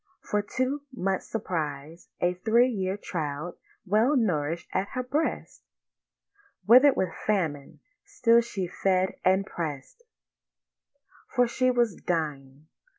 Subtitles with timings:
[0.23, 5.61] For to much surprise A three year child well nourish'd at her breast,
[6.65, 10.01] Wither'd with famine, still she fed and press'd—
[11.27, 12.65] For she was dying.